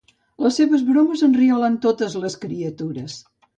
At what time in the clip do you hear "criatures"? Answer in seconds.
2.47-3.23